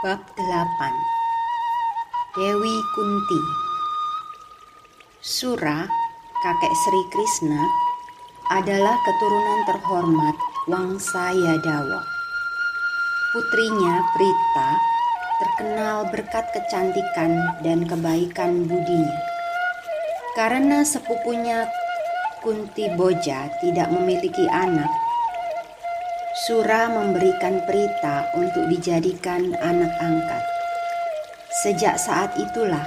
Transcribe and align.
Bab 0.00 0.16
8 0.32 0.40
Dewi 2.32 2.76
Kunti 2.96 3.40
Sura, 5.20 5.84
kakek 6.40 6.72
Sri 6.72 7.02
Krishna, 7.12 7.60
adalah 8.48 8.96
keturunan 8.96 9.60
terhormat 9.68 10.36
Wangsa 10.72 11.36
Yadawa. 11.36 12.00
Putrinya 13.36 14.00
Prita 14.16 14.70
terkenal 15.36 16.08
berkat 16.08 16.48
kecantikan 16.56 17.60
dan 17.60 17.84
kebaikan 17.84 18.64
budinya. 18.64 19.20
Karena 20.32 20.80
sepupunya 20.80 21.68
Kunti 22.40 22.88
Boja 22.96 23.52
tidak 23.60 23.92
memiliki 23.92 24.48
anak, 24.48 24.88
Sura 26.40 26.88
memberikan 26.88 27.60
Prita 27.68 28.32
untuk 28.32 28.64
dijadikan 28.72 29.52
anak 29.60 29.92
angkat. 30.00 30.40
Sejak 31.60 32.00
saat 32.00 32.32
itulah 32.40 32.80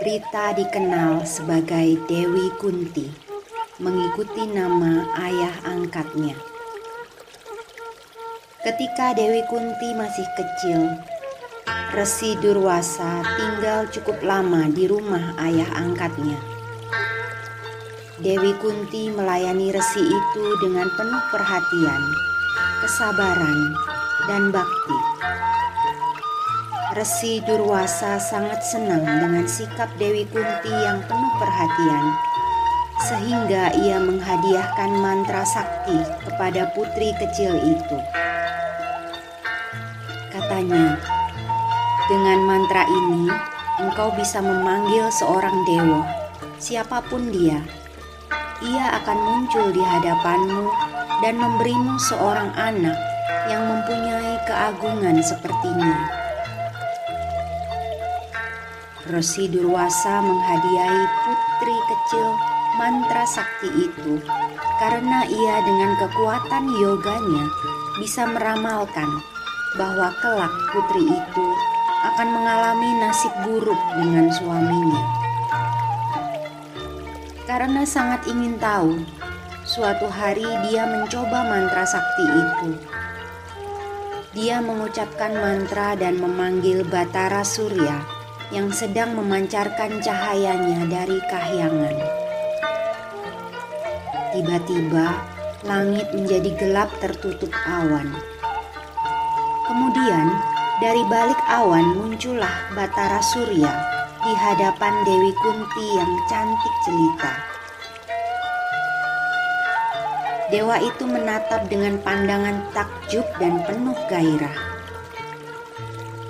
Prita 0.00 0.56
dikenal 0.56 1.28
sebagai 1.28 2.00
Dewi 2.08 2.48
Kunti, 2.56 3.04
mengikuti 3.84 4.48
nama 4.48 5.04
ayah 5.28 5.52
angkatnya. 5.68 6.32
Ketika 8.64 9.12
Dewi 9.12 9.44
Kunti 9.44 9.92
masih 9.92 10.24
kecil, 10.40 10.80
Resi 11.92 12.32
Durwasa 12.40 13.20
tinggal 13.36 13.92
cukup 13.92 14.24
lama 14.24 14.72
di 14.72 14.88
rumah 14.88 15.36
ayah 15.44 15.68
angkatnya. 15.76 16.40
Dewi 18.24 18.56
Kunti 18.56 19.12
melayani 19.12 19.68
resi 19.68 20.00
itu 20.00 20.44
dengan 20.64 20.88
penuh 20.96 21.24
perhatian 21.28 22.29
kesabaran, 22.80 23.76
dan 24.24 24.48
bakti. 24.48 24.98
Resi 26.96 27.38
Durwasa 27.46 28.18
sangat 28.18 28.66
senang 28.66 29.06
dengan 29.06 29.46
sikap 29.46 29.86
Dewi 30.00 30.26
Kunti 30.26 30.72
yang 30.74 30.98
penuh 31.06 31.32
perhatian, 31.38 32.04
sehingga 33.06 33.70
ia 33.78 34.02
menghadiahkan 34.02 34.90
mantra 34.98 35.46
sakti 35.46 36.02
kepada 36.26 36.66
putri 36.74 37.14
kecil 37.20 37.54
itu. 37.62 37.98
Katanya, 40.34 40.98
dengan 42.10 42.42
mantra 42.42 42.82
ini 42.90 43.30
engkau 43.78 44.10
bisa 44.18 44.42
memanggil 44.42 45.06
seorang 45.14 45.56
dewa, 45.68 46.02
siapa 46.58 47.04
pun 47.06 47.30
dia. 47.30 47.62
Ia 48.60 48.98
akan 49.00 49.18
muncul 49.24 49.72
di 49.72 49.80
hadapanmu 49.80 50.89
dan 51.20 51.36
memberimu 51.36 52.00
seorang 52.00 52.52
anak 52.56 52.96
yang 53.48 53.62
mempunyai 53.68 54.40
keagungan 54.48 55.20
sepertinya. 55.20 55.94
Resi 59.10 59.50
Durwasa 59.50 60.22
menghadiahi 60.22 61.04
putri 61.26 61.76
kecil 61.90 62.28
mantra 62.78 63.26
sakti 63.26 63.90
itu 63.90 64.22
karena 64.78 65.26
ia 65.26 65.56
dengan 65.66 65.92
kekuatan 65.98 66.64
yoganya 66.78 67.44
bisa 67.98 68.24
meramalkan 68.24 69.10
bahwa 69.76 70.14
kelak 70.22 70.54
putri 70.72 71.10
itu 71.10 71.46
akan 72.00 72.28
mengalami 72.32 72.90
nasib 73.02 73.34
buruk 73.44 73.80
dengan 73.98 74.32
suaminya. 74.32 75.04
Karena 77.44 77.82
sangat 77.82 78.24
ingin 78.30 78.56
tahu 78.62 78.94
Suatu 79.70 80.10
hari 80.10 80.42
dia 80.66 80.82
mencoba 80.82 81.46
mantra 81.46 81.86
sakti 81.86 82.26
itu. 82.26 82.74
Dia 84.34 84.58
mengucapkan 84.58 85.30
mantra 85.30 85.94
dan 85.94 86.18
memanggil 86.18 86.82
Batara 86.82 87.46
Surya 87.46 88.02
yang 88.50 88.74
sedang 88.74 89.14
memancarkan 89.14 90.02
cahayanya 90.02 90.90
dari 90.90 91.22
kahyangan. 91.22 91.96
Tiba-tiba 94.34 95.06
langit 95.62 96.10
menjadi 96.18 96.50
gelap 96.58 96.90
tertutup 96.98 97.54
awan. 97.62 98.10
Kemudian 99.70 100.34
dari 100.82 101.06
balik 101.06 101.38
awan 101.46 101.94
muncullah 101.94 102.74
Batara 102.74 103.22
Surya 103.22 103.70
di 104.18 104.34
hadapan 104.34 104.98
Dewi 105.06 105.30
Kunti 105.38 105.86
yang 105.94 106.10
cantik 106.26 106.74
jelita. 106.82 107.59
Dewa 110.50 110.82
itu 110.82 111.06
menatap 111.06 111.70
dengan 111.70 112.02
pandangan 112.02 112.74
takjub 112.74 113.22
dan 113.38 113.62
penuh 113.62 113.94
gairah. 114.10 114.58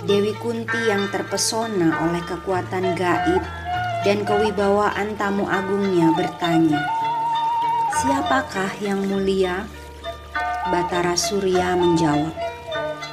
Dewi 0.04 0.36
Kunti 0.36 0.76
yang 0.92 1.08
terpesona 1.08 2.04
oleh 2.04 2.20
kekuatan 2.28 3.00
gaib 3.00 3.40
dan 4.04 4.24
kewibawaan 4.28 5.16
tamu 5.16 5.48
agungnya 5.48 6.12
bertanya, 6.12 6.84
"Siapakah 8.00 8.76
yang 8.84 9.00
mulia?" 9.08 9.64
Batara 10.68 11.16
Surya 11.16 11.72
menjawab, 11.80 12.36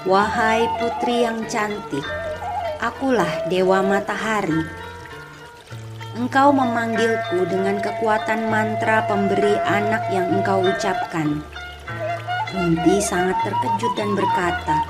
"Wahai 0.04 0.68
putri 0.76 1.24
yang 1.24 1.48
cantik, 1.48 2.04
akulah 2.84 3.48
Dewa 3.48 3.80
Matahari." 3.80 4.87
Engkau 6.18 6.50
memanggilku 6.50 7.46
dengan 7.46 7.78
kekuatan 7.78 8.50
mantra 8.50 9.06
pemberi 9.06 9.54
anak 9.70 10.02
yang 10.10 10.26
engkau 10.34 10.66
ucapkan. 10.66 11.46
Kunti 12.50 12.98
sangat 12.98 13.38
terkejut 13.46 13.94
dan 13.94 14.18
berkata, 14.18 14.82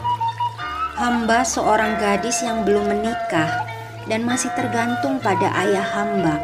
Hamba 0.96 1.44
seorang 1.44 2.00
gadis 2.00 2.40
yang 2.48 2.64
belum 2.64 2.88
menikah 2.88 3.52
dan 4.08 4.24
masih 4.24 4.48
tergantung 4.56 5.20
pada 5.20 5.52
ayah 5.68 5.84
hamba. 5.84 6.40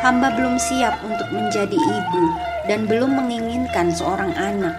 Hamba 0.00 0.32
belum 0.32 0.56
siap 0.56 0.96
untuk 1.04 1.28
menjadi 1.36 1.76
ibu 1.76 2.24
dan 2.72 2.88
belum 2.88 3.20
menginginkan 3.20 3.92
seorang 3.92 4.32
anak. 4.32 4.74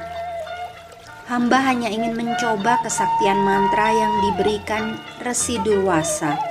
Hamba 1.30 1.62
hanya 1.62 1.94
ingin 1.94 2.18
mencoba 2.18 2.82
kesaktian 2.82 3.38
mantra 3.46 3.94
yang 3.94 4.14
diberikan 4.26 4.98
Resi 5.22 5.62
Durwasa 5.62 6.47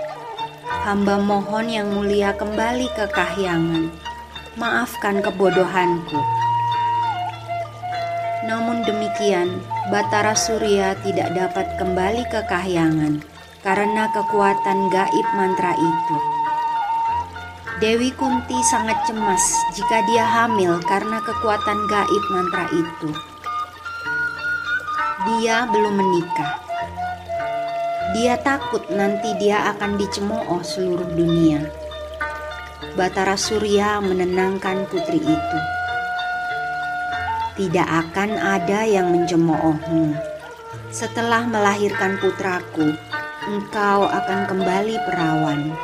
hamba 0.86 1.18
mohon 1.18 1.66
yang 1.66 1.90
mulia 1.90 2.30
kembali 2.38 2.86
ke 2.94 3.10
kahyangan. 3.10 3.90
Maafkan 4.54 5.18
kebodohanku. 5.18 6.14
Namun 8.46 8.86
demikian, 8.86 9.58
Batara 9.90 10.38
Surya 10.38 10.94
tidak 11.02 11.34
dapat 11.34 11.66
kembali 11.82 12.22
ke 12.30 12.38
kahyangan 12.46 13.18
karena 13.66 14.06
kekuatan 14.14 14.78
gaib 14.94 15.26
mantra 15.34 15.74
itu. 15.74 16.16
Dewi 17.82 18.14
Kunti 18.14 18.54
sangat 18.70 19.02
cemas 19.10 19.42
jika 19.74 20.06
dia 20.06 20.22
hamil 20.22 20.78
karena 20.86 21.18
kekuatan 21.18 21.78
gaib 21.90 22.24
mantra 22.30 22.64
itu. 22.70 23.10
Dia 25.26 25.66
belum 25.66 25.98
menikah. 25.98 26.65
Dia 28.14 28.38
takut 28.38 28.86
nanti 28.94 29.34
dia 29.42 29.74
akan 29.74 29.98
dicemooh 29.98 30.62
seluruh 30.62 31.10
dunia. 31.10 31.66
Batara 32.94 33.34
Surya 33.34 33.98
menenangkan 33.98 34.86
putri 34.86 35.18
itu. 35.18 35.60
Tidak 37.58 37.88
akan 37.88 38.36
ada 38.38 38.86
yang 38.86 39.10
mencemoohmu. 39.10 40.14
Setelah 40.94 41.48
melahirkan 41.50 42.20
putraku, 42.22 42.94
engkau 43.50 44.06
akan 44.06 44.40
kembali 44.54 44.96
perawan. 45.02 45.74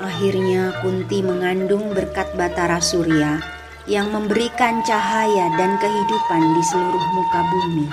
Akhirnya 0.00 0.74
Kunti 0.80 1.20
mengandung 1.22 1.92
berkat 1.94 2.32
Batara 2.34 2.80
Surya 2.80 3.38
yang 3.84 4.08
memberikan 4.12 4.80
cahaya 4.84 5.52
dan 5.56 5.76
kehidupan 5.76 6.42
di 6.56 6.62
seluruh 6.64 7.04
muka 7.14 7.40
bumi. 7.48 7.88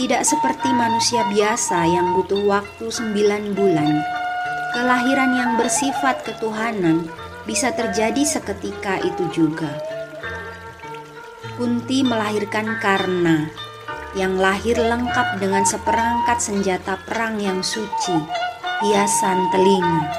Tidak 0.00 0.24
seperti 0.24 0.72
manusia 0.72 1.28
biasa 1.28 1.84
yang 1.84 2.16
butuh 2.16 2.40
waktu 2.48 2.88
sembilan 2.88 3.52
bulan, 3.52 4.00
kelahiran 4.72 5.36
yang 5.36 5.60
bersifat 5.60 6.24
ketuhanan 6.24 7.04
bisa 7.44 7.68
terjadi 7.76 8.24
seketika 8.24 8.96
itu 9.04 9.28
juga. 9.28 9.68
Kunti 11.60 12.00
melahirkan 12.00 12.80
Karna 12.80 13.52
yang 14.16 14.40
lahir 14.40 14.80
lengkap 14.80 15.36
dengan 15.36 15.68
seperangkat 15.68 16.40
senjata 16.40 16.96
perang 17.04 17.36
yang 17.36 17.60
suci, 17.60 18.16
hiasan 18.80 19.52
telinga. 19.52 20.16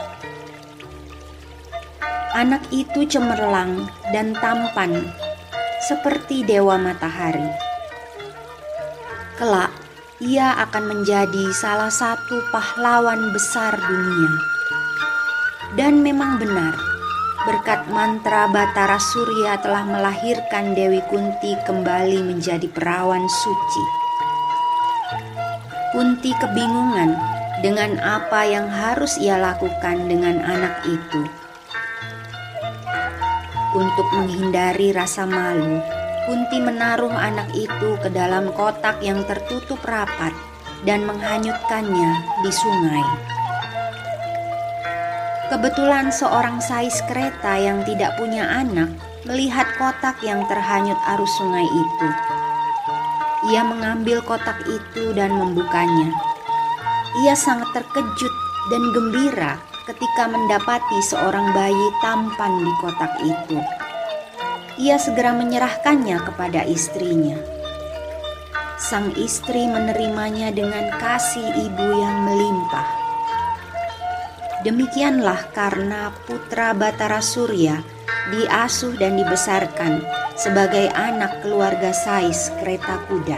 Anak 2.38 2.70
itu 2.70 3.02
cemerlang 3.10 3.90
dan 4.14 4.38
tampan 4.38 5.10
seperti 5.82 6.46
dewa 6.46 6.78
matahari. 6.78 7.71
Kelak, 9.42 9.74
ia 10.22 10.54
akan 10.54 10.86
menjadi 10.86 11.50
salah 11.50 11.90
satu 11.90 12.46
pahlawan 12.54 13.34
besar 13.34 13.74
dunia. 13.74 14.38
Dan 15.74 16.06
memang 16.06 16.38
benar, 16.38 16.78
berkat 17.50 17.90
mantra 17.90 18.46
Batara 18.54 19.02
Surya 19.02 19.58
telah 19.58 19.82
melahirkan 19.82 20.78
Dewi 20.78 21.02
Kunti 21.10 21.58
kembali 21.66 22.22
menjadi 22.22 22.70
perawan 22.70 23.26
suci. 23.26 23.84
Kunti 25.90 26.38
kebingungan 26.38 27.18
dengan 27.66 27.98
apa 27.98 28.46
yang 28.46 28.70
harus 28.70 29.18
ia 29.18 29.42
lakukan 29.42 30.06
dengan 30.06 30.38
anak 30.38 30.86
itu. 30.86 31.22
Untuk 33.74 34.06
menghindari 34.14 34.94
rasa 34.94 35.26
malu, 35.26 35.82
Kunti 36.22 36.62
menaruh 36.62 37.10
anak 37.10 37.50
itu 37.58 37.98
ke 37.98 38.14
dalam 38.14 38.54
kotak 38.54 39.02
yang 39.02 39.26
tertutup 39.26 39.82
rapat 39.82 40.30
dan 40.86 41.02
menghanyutkannya 41.10 42.12
di 42.46 42.52
sungai. 42.54 43.08
Kebetulan 45.50 46.14
seorang 46.14 46.62
sais 46.62 47.02
kereta 47.10 47.58
yang 47.58 47.82
tidak 47.90 48.14
punya 48.22 48.46
anak 48.46 48.94
melihat 49.26 49.66
kotak 49.82 50.22
yang 50.22 50.46
terhanyut 50.46 50.98
arus 51.18 51.34
sungai 51.42 51.66
itu. 51.66 52.10
Ia 53.50 53.66
mengambil 53.66 54.22
kotak 54.22 54.62
itu 54.70 55.18
dan 55.18 55.34
membukanya. 55.34 56.14
Ia 57.26 57.34
sangat 57.34 57.74
terkejut 57.74 58.34
dan 58.70 58.84
gembira 58.94 59.58
ketika 59.90 60.30
mendapati 60.30 61.02
seorang 61.02 61.50
bayi 61.50 61.88
tampan 62.06 62.62
di 62.62 62.72
kotak 62.78 63.14
itu 63.26 63.81
ia 64.82 64.98
segera 64.98 65.30
menyerahkannya 65.38 66.18
kepada 66.26 66.66
istrinya. 66.66 67.38
Sang 68.82 69.14
istri 69.14 69.70
menerimanya 69.70 70.50
dengan 70.50 70.90
kasih 70.98 71.46
ibu 71.70 71.88
yang 72.02 72.26
melimpah. 72.26 72.90
Demikianlah 74.66 75.54
karena 75.54 76.10
putra 76.26 76.74
Batara 76.74 77.22
Surya 77.22 77.78
diasuh 78.34 78.98
dan 78.98 79.22
dibesarkan 79.22 80.02
sebagai 80.34 80.90
anak 80.98 81.46
keluarga 81.46 81.94
Sais 81.94 82.50
kereta 82.58 83.06
kuda. 83.06 83.38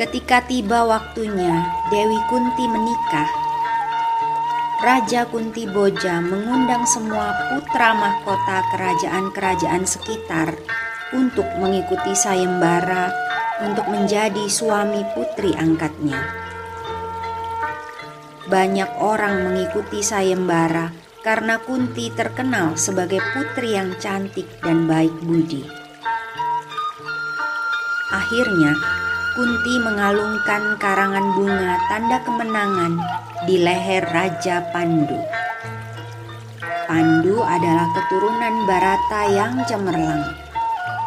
Ketika 0.00 0.40
tiba 0.48 0.88
waktunya, 0.88 1.68
Dewi 1.92 2.20
Kunti 2.32 2.64
menikah 2.64 3.47
Raja 4.78 5.26
Kunti 5.26 5.66
Boja 5.66 6.22
mengundang 6.22 6.86
semua 6.86 7.34
putra 7.50 7.98
mahkota 7.98 8.62
kerajaan-kerajaan 8.70 9.82
sekitar 9.82 10.54
untuk 11.10 11.50
mengikuti 11.58 12.14
sayembara 12.14 13.10
untuk 13.66 13.90
menjadi 13.90 14.46
suami 14.46 15.02
putri 15.18 15.50
angkatnya. 15.58 16.22
Banyak 18.46 19.02
orang 19.02 19.50
mengikuti 19.50 19.98
sayembara 19.98 20.94
karena 21.26 21.58
Kunti 21.58 22.14
terkenal 22.14 22.78
sebagai 22.78 23.18
putri 23.34 23.74
yang 23.74 23.98
cantik 23.98 24.46
dan 24.62 24.86
baik 24.86 25.12
budi. 25.26 25.66
Akhirnya, 28.14 28.78
Kunti 29.34 29.74
mengalungkan 29.82 30.78
karangan 30.78 31.34
bunga 31.34 31.74
tanda 31.90 32.22
kemenangan 32.22 33.26
di 33.48 33.56
leher 33.64 34.04
Raja 34.04 34.60
Pandu. 34.76 35.16
Pandu 36.84 37.40
adalah 37.40 37.88
keturunan 37.96 38.68
Barata 38.68 39.22
yang 39.32 39.64
cemerlang. 39.64 40.36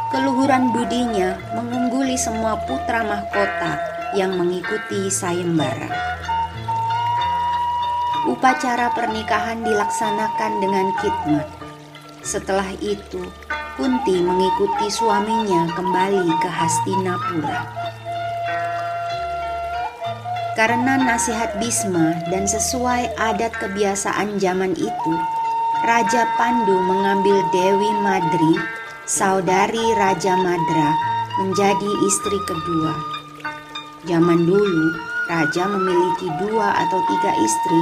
Keluhuran 0.09 0.73
budinya 0.73 1.37
mengungguli 1.53 2.17
semua 2.17 2.57
putra 2.65 3.05
mahkota 3.05 3.77
yang 4.17 4.33
mengikuti 4.41 5.13
sayembara. 5.13 5.93
Upacara 8.25 8.89
pernikahan 8.97 9.61
dilaksanakan 9.61 10.51
dengan 10.65 10.89
khidmat. 10.97 11.45
Setelah 12.25 12.73
itu, 12.81 13.21
Kunti 13.71 14.19
mengikuti 14.19 14.91
suaminya 14.91 15.63
kembali 15.73 16.27
ke 16.43 16.49
Hastinapura. 16.51 17.80
Karena 20.51 20.99
nasihat 20.99 21.55
Bisma 21.63 22.11
dan 22.27 22.43
sesuai 22.43 23.15
adat 23.15 23.55
kebiasaan 23.55 24.35
zaman 24.35 24.75
itu, 24.75 25.13
Raja 25.87 26.27
Pandu 26.35 26.75
mengambil 26.75 27.39
Dewi 27.55 27.91
Madri, 28.03 28.59
saudari 29.07 29.81
Raja 29.95 30.35
Madra, 30.35 30.91
menjadi 31.39 31.91
istri 32.03 32.37
kedua. 32.43 32.93
Zaman 34.05 34.43
dulu, 34.43 34.85
raja 35.31 35.63
memiliki 35.71 36.27
dua 36.43 36.73
atau 36.83 36.99
tiga 37.07 37.31
istri 37.37 37.81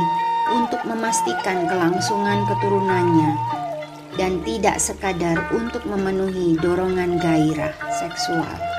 untuk 0.53 0.81
memastikan 0.85 1.65
kelangsungan 1.65 2.45
keturunannya 2.45 3.33
dan 4.19 4.37
tidak 4.45 4.77
sekadar 4.77 5.41
untuk 5.55 5.81
memenuhi 5.89 6.59
dorongan 6.61 7.17
gairah 7.17 7.73
seksual. 7.97 8.78